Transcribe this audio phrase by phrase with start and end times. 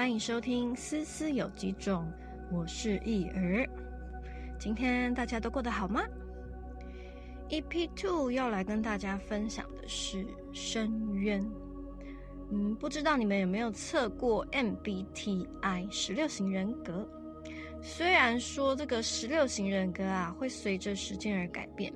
[0.00, 2.10] 欢迎收听《思思有几种》，
[2.56, 3.68] 我是易儿。
[4.58, 6.00] 今天大家都过得好吗
[7.50, 11.46] ？EP Two 要来跟大家分享的是深渊。
[12.50, 17.06] 嗯，不知道你们有没有测过 MBTI 十六型人格？
[17.82, 21.92] 虽然说这个十六型人格啊会随着时间而改变，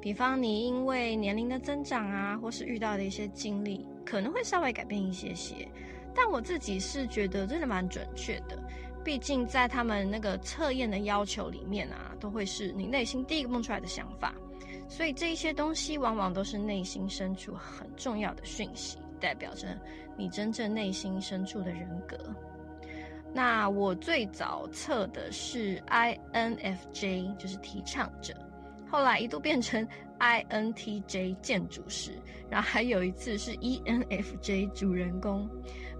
[0.00, 5.68] 比方你因为年龄的增长啊，或是遇到的一些经历，可能会稍微改变一些些。
[6.20, 8.58] 但我自己是觉得真的蛮准确的，
[9.04, 14.34] 毕竟在他们那个测验的要求里面啊，都会是你内心第一个蹦出来的想法，
[14.88, 19.78] 所以这一些东西往往都是内心深处很重要的讯息，代表着
[20.16, 22.18] 你真正内心深处的人格。
[23.32, 28.34] 那我最早测的是 INFJ，就是提倡者，
[28.90, 29.86] 后来一度变成
[30.18, 32.18] INTJ 建筑师，
[32.50, 35.48] 然后还有一次是 ENFJ 主人公。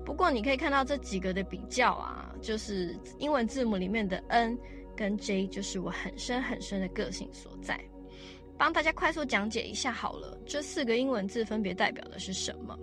[0.05, 4.59] 不过你可以看到这几个的比较啊，就是英文字母里面的 N
[4.97, 7.79] 跟 J，就是我很深很深的个性所在。
[8.57, 12.77] 帮大家快速讲解一下好了，这四个英文字分别代表的是什么？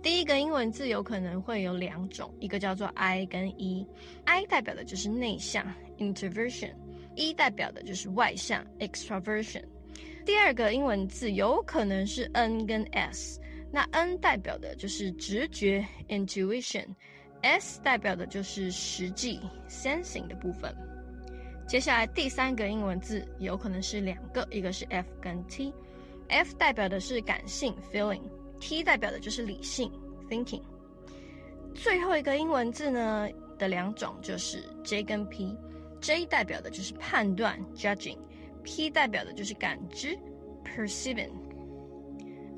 [0.00, 3.84] 第一个英文字有可能会有两种，一个叫做 I 跟 E。
[4.24, 5.66] I 代表的就是内向
[5.98, 9.64] （introversion），E 代表的就是外向 （extraversion）。
[10.24, 13.40] 第二个英文字有可能是 N 跟 S。
[13.70, 20.74] 那 N 代表的就是直觉 （intuition），S 代表的就是实际 （sensing） 的部分。
[21.66, 25.72] 接下来第三个英文字有可能是两个，一个是 F 跟 T。
[26.28, 29.92] F 代表的是感性 （feeling），T 代表的就是理性
[30.30, 30.62] （thinking）。
[31.74, 35.54] 最后一个英文字呢的两种就是 J 跟 P。
[36.00, 40.18] J 代表的就是判断 （judging），P 代表的就是感知
[40.64, 41.32] （perceiving）。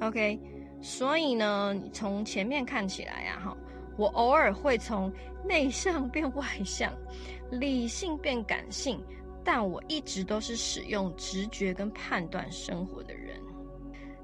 [0.01, 0.39] OK。
[0.81, 3.57] 所以呢，你从前面看起来呀，哈，
[3.97, 5.13] 我偶尔会从
[5.45, 6.93] 内向变外向，
[7.53, 8.99] 理性变感性，
[9.45, 13.39] 但我一直都是使用直觉跟判断生活的人。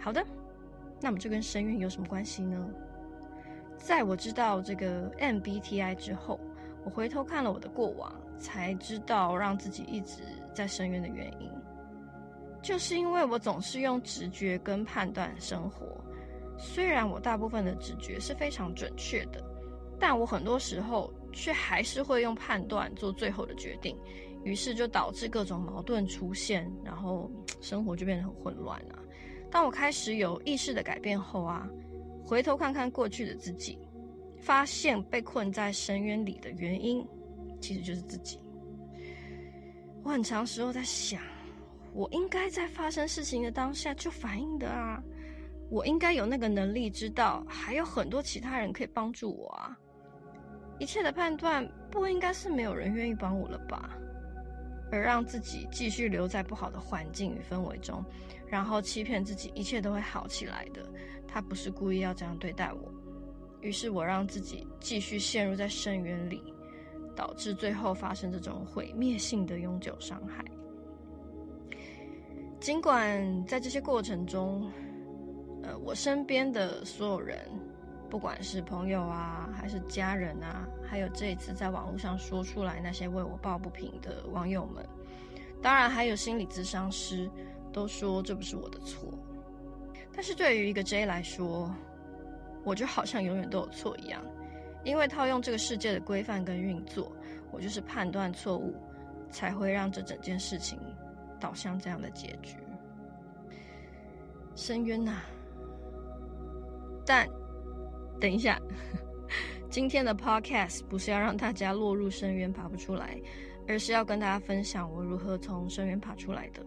[0.00, 0.25] 好的，
[1.00, 2.69] 那么这跟深渊有什么关系呢？
[3.76, 6.41] 在我知道这个 MBTI 之后，
[6.84, 10.22] 我回头看了我的过往，才知道让自己一直
[10.54, 11.50] 在深渊的原因，
[12.62, 16.02] 就是因为我总是用直觉跟判断生活。
[16.59, 19.43] 虽然我大部分的直觉是非常准确的，
[19.99, 23.97] 但我很多时候却还是会用判断做最后的决定，
[24.44, 27.31] 于是就导致各种矛盾出现，然后
[27.61, 28.99] 生活就变得很混乱啊。
[29.50, 31.69] 当我开始有意识的改变后啊，
[32.25, 33.78] 回头看看过去的自己，
[34.41, 37.06] 发现被困在深渊里的原因，
[37.61, 38.41] 其实就是自己。
[40.03, 41.21] 我很长时候在想，
[41.93, 45.03] 我应该在发生事情的当下就反应的啊。
[45.69, 49.77] 我应该有那个能力知道，还有很多其他人可以帮助我啊！
[50.78, 53.91] 一切的判断不应该是没有人愿意帮我了吧？
[54.93, 58.05] 而让自己继续留在不好的环境与氛围中，
[58.47, 60.88] 然后欺骗自己一切都会好起来的，
[61.26, 62.93] 他不是故意要这样对待我。
[63.60, 66.41] 于是我让自己继续陷入在深渊里，
[67.16, 70.44] 导致最后发生这种毁灭性的永久伤害。
[72.60, 74.71] 尽管在这些过程中，
[75.62, 77.39] 呃，我身边的所有人，
[78.09, 84.87] 不管是朋友啊，还是家人啊，还有这一次在网络上说出来那些为我抱不平的网友们，
[85.61, 87.28] 当然还有心理咨商师，
[87.72, 89.12] 都说这不是我的错。
[90.12, 91.75] 但是对于一个 J 来说，
[92.65, 94.23] 我就好像永远都有错一样，
[94.84, 97.11] 因为套用这个世界的规范跟运作，
[97.50, 98.75] 我就是判断错误，
[99.31, 100.78] 才会让这整件事情
[101.41, 102.56] 导向这样的结局。
[104.55, 105.21] 深渊呐！
[107.06, 107.28] 但，
[108.21, 108.61] 等一下，
[109.71, 113.17] 今天的 podcast 不是要让大家落入深渊爬不出来，
[113.69, 116.65] 而是要跟大家分享我如何从深渊爬出来的。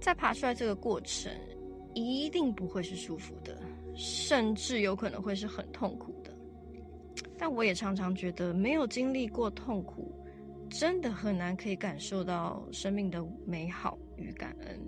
[0.00, 1.32] 在爬出来这个过程，
[1.94, 3.58] 一定不会是舒服的，
[3.96, 6.32] 甚至有可能会是很痛苦的。
[7.36, 10.14] 但我也常常觉得，没有经历过痛苦，
[10.68, 14.78] 真的很难可以感受到生命的美好与感恩。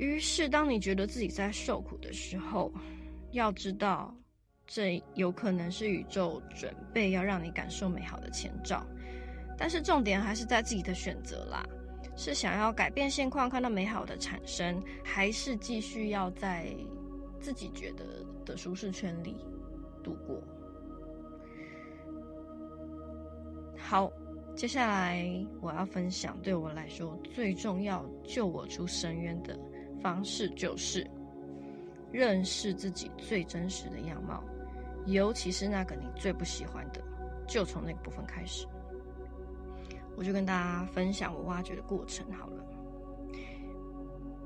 [0.00, 2.72] 于是，当你觉得自己在受苦的时候，
[3.32, 4.16] 要知道，
[4.66, 8.82] 这有可能是宇宙准备要让你感受美好的前兆。
[9.58, 11.62] 但是，重点还是在自己的选择啦，
[12.16, 16.74] 是想要改变现况，看到美好的产生，还是继续要在
[17.38, 19.36] 自己觉得的舒适圈里
[20.02, 20.42] 度过？
[23.76, 24.10] 好，
[24.56, 25.30] 接下来
[25.60, 29.54] 我要分享对我来说最重要、救我出深渊的。
[30.00, 31.08] 方式就是
[32.12, 34.42] 认识自己最真实的样貌，
[35.06, 37.00] 尤其是那个你最不喜欢的，
[37.46, 38.66] 就从那个部分开始。
[40.16, 42.64] 我就跟大家分享我挖掘的过程好了。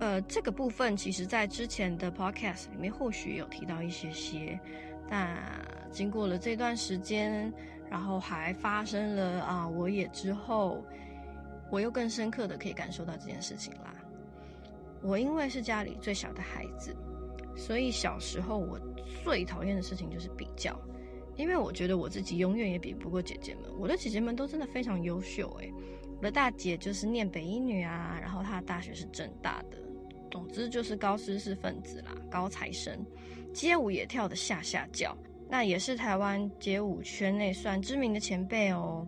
[0.00, 4.58] 呃，这个部分其实在之前的 podcast 里面或许有提到一些些，
[5.08, 5.36] 但
[5.90, 7.52] 经过了这段时间，
[7.90, 10.84] 然后还发生了啊，我也之后，
[11.70, 13.94] 我又更深刻的可以感受到这件事情啦。
[15.04, 16.96] 我因为是家里最小的孩子，
[17.54, 18.80] 所以小时候我
[19.22, 20.74] 最讨厌的事情就是比较。
[21.36, 25.70] 因为我觉得我自己永远也比不过姐姐们，我的姐姐们都真的非常优秀诶，
[26.18, 29.76] 我的大姐就是念北医女啊，然后她的大学是正大的，
[30.30, 33.04] 总之就是高知识分子啦，高材生，
[33.52, 35.16] 街舞也跳得下下叫，
[35.50, 39.06] 那也是台湾街舞圈内算知名的前辈哦。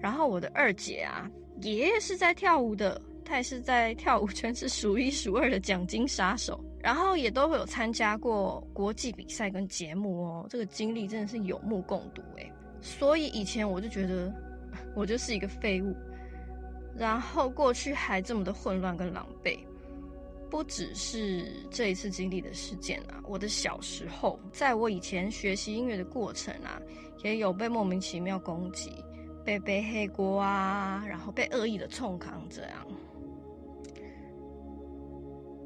[0.00, 1.30] 然后我的二姐啊，
[1.62, 6.58] 也是在跳舞的，他也是在跳舞圈是数一数二的奖金杀手。
[6.80, 12.50] 然后也都会有参加过国际比赛跟节目哦，这个经历真的是有目共睹诶。
[12.80, 14.32] 所以以前我就觉得
[14.94, 15.92] 我就是一个废物，
[16.96, 19.58] 然后过去还这么的混乱跟狼狈，
[20.48, 26.80] 不只是这一次经历的事件啊，我的小时候，在我以前学习音乐的过程啊，
[27.24, 28.92] 也有被莫名其妙攻击，
[29.44, 32.86] 被背黑锅啊，然后被恶意的冲扛这样。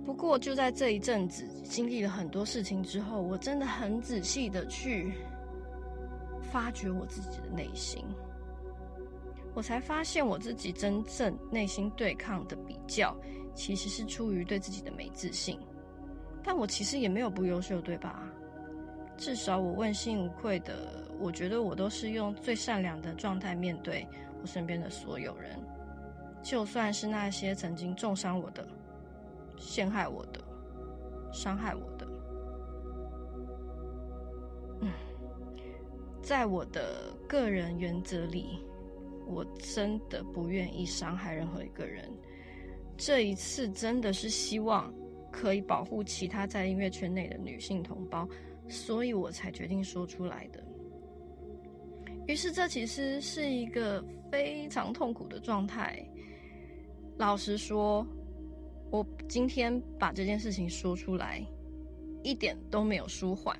[0.05, 5.13] 不过就在这一阵子，经历了很多事情之后，我真的很仔细的去
[6.43, 8.05] 发掘我自己的内心，
[9.55, 13.17] 我才发现我自己真正内心对抗的比较，
[13.55, 15.59] 其实是出于对自己的没自信。
[16.43, 18.25] 但我其实也没有不优秀，对吧？
[19.17, 24.05] 至少我问心无愧的，我觉得我都是用最善良的状态面对
[24.41, 25.57] 我身边的所有人，
[26.43, 28.67] 就算是那些曾经重伤我的。
[29.57, 30.41] 陷害我的，
[31.33, 32.07] 伤害我的，
[34.81, 34.91] 嗯，
[36.23, 38.65] 在我的个人原则里，
[39.27, 42.11] 我真的不愿意伤害任何一个人。
[42.97, 44.93] 这一次真的是希望
[45.31, 48.29] 可以保护其他在音乐圈内的女性同胞，
[48.69, 50.63] 所以我才决定说出来的。
[52.27, 56.05] 于是，这其实是一个非常痛苦的状态。
[57.17, 58.07] 老实说。
[58.93, 61.43] 我今天把这件事情说出来，
[62.23, 63.59] 一点都没有舒缓。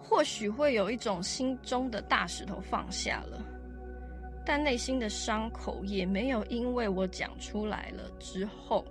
[0.00, 3.40] 或许会有一种心中的大石头放下了，
[4.44, 8.84] 但内心的伤口也没有因为我讲出来了之后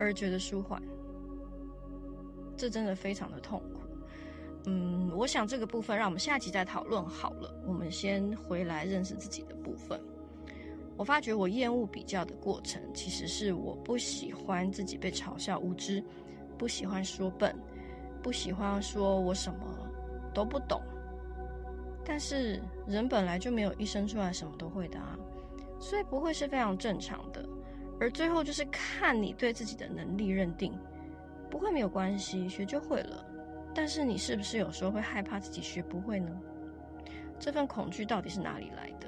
[0.00, 0.82] 而觉得舒缓。
[2.56, 3.82] 这真的非常的痛苦。
[4.64, 7.54] 嗯，我想这个部分让我们下集再讨论好了。
[7.68, 10.00] 我们先回来认识自己的部分。
[10.96, 16.02] 我发觉我厌恶比较的过程，其实是我不喜欢自己被嘲笑无知，
[16.56, 17.54] 不喜欢说笨，
[18.22, 19.58] 不喜欢说我什么
[20.32, 20.80] 都不懂。
[22.04, 25.18] 但是人本来就没有一生出来什么都会的啊，
[25.80, 27.44] 所以不会是非常正常的。
[27.98, 30.72] 而最后就是看你对自己的能力认定，
[31.50, 33.24] 不会没有关系，学就会了。
[33.74, 36.30] 但是你是不是有时候会害怕自己学不会呢？
[37.38, 39.05] 这份恐惧到底是哪里来的？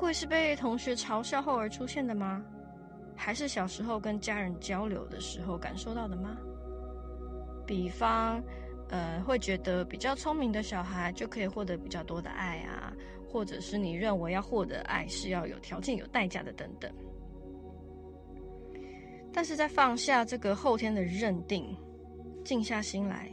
[0.00, 2.42] 会是被同学嘲笑后而出现的吗？
[3.14, 6.38] 还是小时候跟家人交流的时候感受到的吗？
[7.66, 8.42] 比方，
[8.88, 12.92] 呃，会觉得比较聪明的小孩就可以获得比较多的爱啊，
[13.28, 16.90] 或者是你认为要获得爱是要有条件、有代价的等等。
[19.32, 21.76] 但是在放下这个后天的认定，
[22.42, 23.30] 静下心来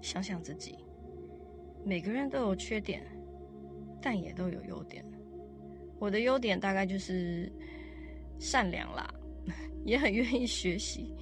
[0.00, 0.76] 想想自己，
[1.84, 3.02] 每个人都有缺点，
[4.02, 5.02] 但也都有优点。
[6.02, 7.48] 我的优点大概就是
[8.40, 9.08] 善良啦，
[9.84, 11.14] 也很愿意学习，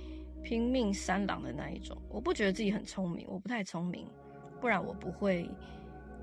[0.43, 1.95] 拼命三郎的那一种。
[2.09, 4.07] 我不觉得自己很聪明，我不太聪明，
[4.59, 5.47] 不然我不会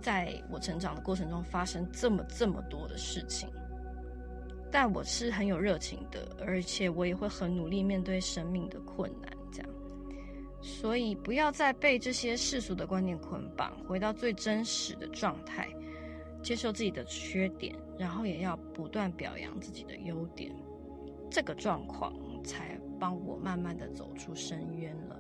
[0.02, 3.48] 在我成长的过程中发生这么这么多的事情。
[4.72, 9.70] 但我是很有热情的，而且我也会很努力面对生命的困难，这样。
[10.64, 15.70] 所以不要再被这些世俗的观念捆绑，回到最真实的状态。
[16.42, 20.52] 接受自己的缺点，然后也要不断表扬自己的优点，
[21.30, 22.14] 这个状况
[22.44, 25.20] 才帮我慢慢的走出深渊了。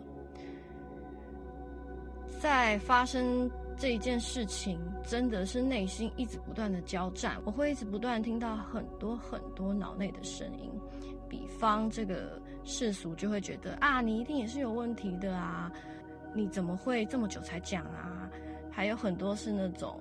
[2.39, 10.71] 在发生这一件事情，真的是内心一直不断的交战，我会一直不断听到很多很多脑内的声音，
[11.27, 15.71] 比方这个世俗就会觉得啊，你一定也是有问题的啊，
[16.33, 18.29] 你怎么会这么久才讲啊？
[18.71, 19.99] 还有很多是那种。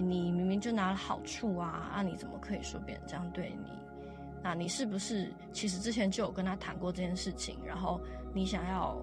[0.00, 3.70] 你明明就拿了好处啊，那你怎么可以说别人这样对你？
[4.42, 7.58] 那你是不是其实之前就有跟他谈过这件事情？
[7.64, 8.00] 然后
[8.34, 8.96] 你想要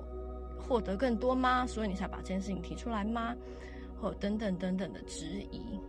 [0.59, 1.65] 获得更多吗？
[1.65, 3.35] 所以你才把这件事情提出来吗？
[3.99, 5.79] 或等等等等的质疑。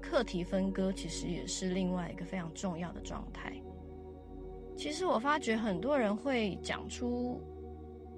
[0.00, 3.52] 课题分割其实也是另外一个非常重要的状态。
[4.76, 7.40] 其实我发觉很多人会讲出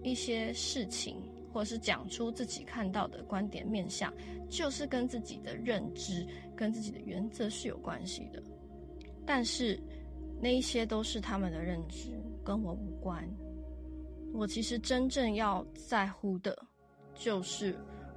[0.03, 1.17] 一些事情，
[1.59, 4.15] 或是讲出自己看到的观点面向，
[4.49, 6.25] 就是跟自己的认知、
[6.55, 8.41] 跟自己的原则是有关系的。
[9.27, 9.77] 但是
[10.41, 12.13] 那一些都是他们的认知，
[12.45, 13.29] 跟我无关。
[14.33, 16.57] 我其实真正要在乎的，
[17.13, 17.75] 就是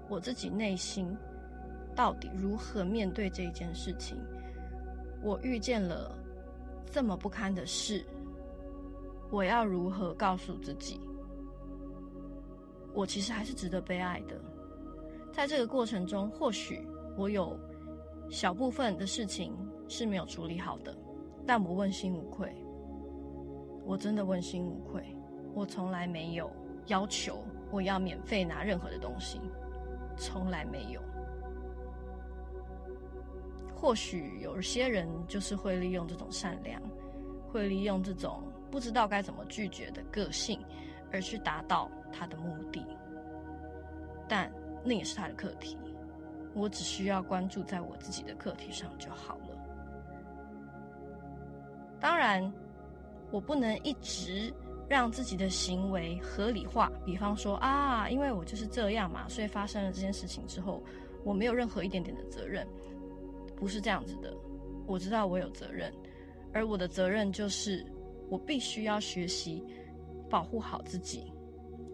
[0.07, 1.11] 我自己内心。
[1.95, 4.15] 到底如何面对这一件事情？
[5.23, 6.15] 我遇见了
[6.91, 8.05] 这么不堪的事，
[9.31, 11.01] 我要如何告诉自己，
[12.93, 14.39] 我其实还是值得被爱的？
[15.31, 16.85] 在这个过程中，或许
[17.17, 17.57] 我有
[18.29, 19.55] 小部分的事情
[19.87, 20.95] 是没有处理好的，
[21.45, 22.53] 但我问心无愧，
[23.85, 25.03] 我真的问心无愧，
[25.53, 26.51] 我从来没有
[26.87, 29.39] 要求我要免费拿任何的东西，
[30.17, 31.01] 从来没有。
[33.73, 36.79] 或许有些人就是会利用这种善良，
[37.49, 40.59] 会利用这种不知道该怎么拒绝的个性，
[41.11, 42.85] 而去达到他的目的。
[44.27, 44.51] 但
[44.83, 45.77] 那也是他的课题，
[46.53, 49.57] 我只需要关注在我自己的课题上就好了。
[51.99, 52.51] 当然，
[53.29, 54.51] 我不能一直
[54.89, 60.81] 让自己的行为合理化，比方说啊，因为我就是这样嘛，所以发生了这件事情之后，
[61.23, 62.67] 我没有任何一点点的责任。
[63.55, 64.33] 不是这样子的，
[64.87, 65.93] 我知道我有责任，
[66.51, 67.85] 而我的责任就是
[68.27, 69.63] 我必须要学习
[70.31, 71.31] 保护好自己，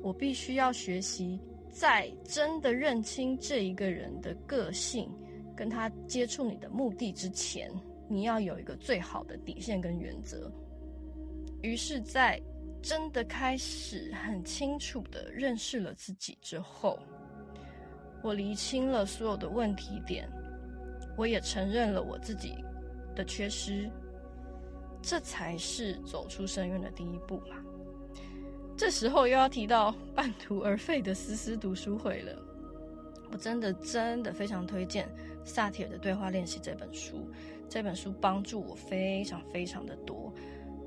[0.01, 1.37] 我必须要学习
[1.71, 5.11] 在真的认清这一个人的个性，
[5.55, 7.69] 跟他接触你的目的之前，
[8.07, 10.51] 你要有一个最好的底线跟原则。
[11.63, 12.39] 于是，在
[12.81, 16.99] 真的开始很清楚的认识了自己之后，
[18.23, 20.29] 我厘清了所有的问题点。
[21.17, 22.53] 我也承认了我自己
[23.15, 23.89] 的缺失，
[25.01, 27.57] 这才是走出深渊的第一步嘛。
[28.77, 32.39] 这时候又要提到半途而废的思思读书会了。
[33.31, 35.09] 我真的真的非常推荐
[35.43, 37.27] 萨提尔的对话练习这本书，
[37.67, 40.31] 这本书帮助我非常非常的多。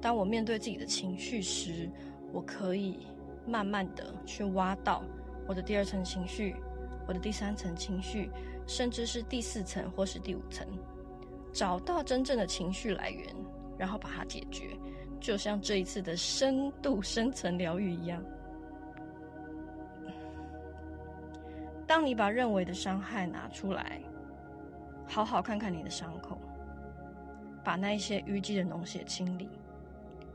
[0.01, 1.91] 当我面对自己的情绪时，
[2.33, 3.01] 我可以
[3.45, 5.03] 慢慢的去挖到
[5.49, 6.55] 我的第二层情绪，
[7.09, 8.31] 我的第三层情绪。
[8.67, 10.65] 甚至是第四层或是第五层，
[11.53, 13.27] 找到真正的情绪来源，
[13.77, 14.77] 然后把它解决，
[15.21, 18.25] 就像这一次的深度深层疗愈一样。
[21.87, 24.01] 当你把认为的伤害拿出来，
[25.07, 26.39] 好好看看你的伤口，
[27.63, 29.49] 把那一些淤积的脓血清理，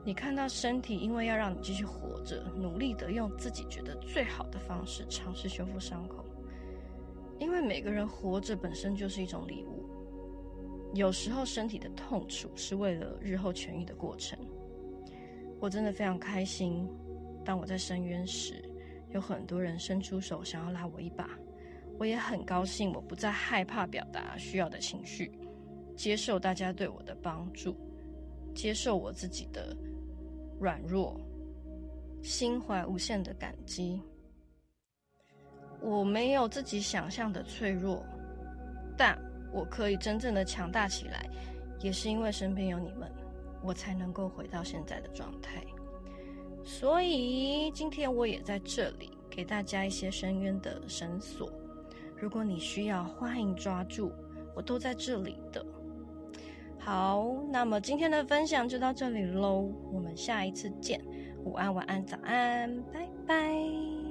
[0.03, 6.25] 你看到身体因为要让你继续活着，努力的用自己觉得最好的方式尝试修复伤口。
[7.39, 9.89] 因为每个人活着本身就是一种礼物，
[10.93, 14.37] 有时候身体的痛楚是为了日后痊愈的过程。
[15.59, 16.88] 我真的非常开心，
[17.43, 18.63] 当我在深渊时，
[19.09, 21.29] 有很多人伸出手想要拉我一把。
[21.97, 25.31] 我也很高兴，我不再害怕表达需要的情绪，
[25.95, 27.74] 接受大家对我的帮助，
[28.53, 29.75] 接受我自己的
[30.59, 31.17] 软弱，
[32.21, 34.01] 心怀无限的感激。
[35.79, 38.03] 我没有自己想象的脆弱，
[38.97, 39.17] 但
[39.53, 41.25] 我可以真正的强大起来，
[41.79, 43.09] 也是因为身边有你们，
[43.65, 45.63] 我才能够回到现在的状态。
[46.63, 51.51] 所以今天我也在这里给大家一些深渊的绳索，
[52.17, 54.12] 如果你需要，欢迎抓住，
[54.55, 55.65] 我都在这里的。
[56.79, 61.00] 好，那么今天的分享就到这里喽，我们下一次见，
[61.43, 64.04] 午安、晚安、早安，拜拜。